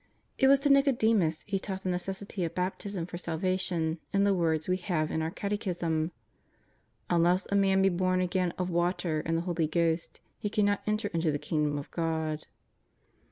It 0.39 0.47
was 0.47 0.59
to 0.61 0.69
ISTicodemus 0.69 1.43
He 1.45 1.59
taught 1.59 1.83
the 1.83 1.89
necessity 1.89 2.43
of 2.43 2.55
Baptism 2.55 3.05
for 3.05 3.19
salvation 3.19 3.99
in 4.11 4.23
the 4.23 4.33
words 4.33 4.67
we 4.67 4.77
have 4.77 5.11
in 5.11 5.21
our 5.21 5.29
Catechism:" 5.29 6.11
Unless 7.11 7.45
a 7.51 7.55
man 7.55 7.83
be 7.83 7.89
born 7.89 8.19
again 8.19 8.49
of 8.57 8.71
water 8.71 9.19
and 9.23 9.37
the 9.37 9.43
Holy 9.43 9.67
Ghost, 9.67 10.19
he 10.39 10.49
cannot 10.49 10.81
enter 10.87 11.09
into 11.09 11.31
the 11.31 11.37
kingdom 11.37 11.77
of 11.77 11.91
God.'' 11.91 12.47